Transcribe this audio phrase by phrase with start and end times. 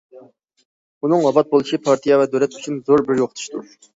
[1.07, 3.71] ئۇنىڭ ۋاپات بولۇشى پارتىيە ۋە دۆلەت ئۈچۈن زور بىر يوقىتىشتۇر.